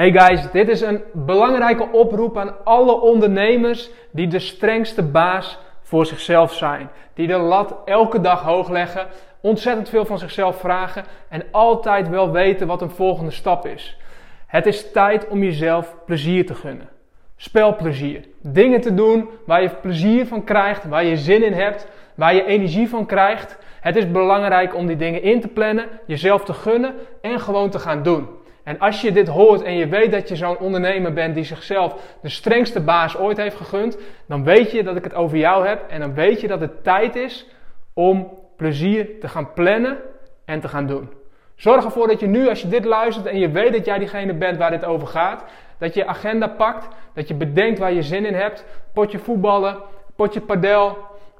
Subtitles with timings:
[0.00, 6.06] Hey guys, dit is een belangrijke oproep aan alle ondernemers die de strengste baas voor
[6.06, 6.90] zichzelf zijn.
[7.14, 9.06] Die de lat elke dag hoog leggen,
[9.40, 13.98] ontzettend veel van zichzelf vragen en altijd wel weten wat een volgende stap is.
[14.46, 16.88] Het is tijd om jezelf plezier te gunnen.
[17.36, 18.24] Spelplezier.
[18.42, 22.44] Dingen te doen waar je plezier van krijgt, waar je zin in hebt, waar je
[22.44, 23.58] energie van krijgt.
[23.80, 27.78] Het is belangrijk om die dingen in te plannen, jezelf te gunnen en gewoon te
[27.78, 28.38] gaan doen.
[28.64, 32.16] En als je dit hoort en je weet dat je zo'n ondernemer bent die zichzelf
[32.22, 35.88] de strengste baas ooit heeft gegund, dan weet je dat ik het over jou heb
[35.88, 37.46] en dan weet je dat het tijd is
[37.94, 39.98] om plezier te gaan plannen
[40.44, 41.10] en te gaan doen.
[41.54, 44.34] Zorg ervoor dat je nu, als je dit luistert en je weet dat jij diegene
[44.34, 45.44] bent waar dit over gaat,
[45.78, 48.64] dat je agenda pakt, dat je bedenkt waar je zin in hebt.
[48.92, 49.76] Potje voetballen,
[50.16, 50.96] potje padel,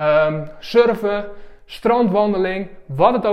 [0.00, 1.24] um, surfen,
[1.64, 3.26] strandwandeling, wat het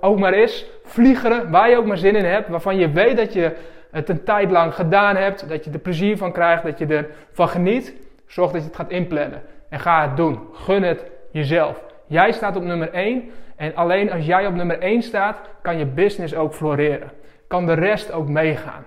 [0.00, 3.32] ook, maar is, vliegeren, waar je ook maar zin in hebt, waarvan je weet dat
[3.32, 3.56] je
[3.90, 6.86] het een tijd lang gedaan hebt, dat je er plezier van krijgt, dat je
[7.30, 7.94] ervan geniet.
[8.26, 10.38] Zorg dat je het gaat inplannen en ga het doen.
[10.52, 11.82] Gun het jezelf.
[12.06, 15.86] Jij staat op nummer 1 en alleen als jij op nummer 1 staat, kan je
[15.86, 17.10] business ook floreren.
[17.48, 18.84] Kan de rest ook meegaan.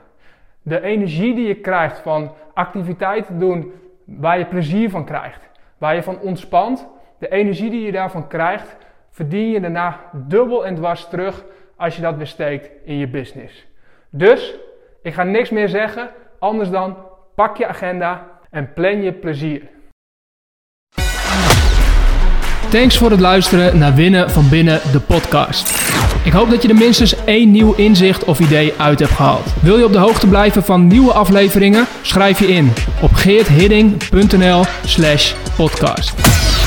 [0.61, 3.71] De energie die je krijgt van activiteiten doen
[4.05, 6.87] waar je plezier van krijgt, waar je van ontspant,
[7.19, 8.77] de energie die je daarvan krijgt,
[9.17, 11.43] verdien je daarna dubbel en dwars terug
[11.75, 13.65] als je dat besteekt in je business.
[14.09, 14.55] Dus,
[15.01, 16.97] ik ga niks meer zeggen, anders dan
[17.35, 19.61] pak je agenda en plan je plezier.
[22.69, 25.85] Thanks voor het luisteren naar Winnen van Binnen, de podcast.
[26.25, 29.53] Ik hoop dat je er minstens één nieuw inzicht of idee uit hebt gehaald.
[29.61, 31.85] Wil je op de hoogte blijven van nieuwe afleveringen?
[32.01, 36.66] Schrijf je in op geerthidding.nl slash podcast.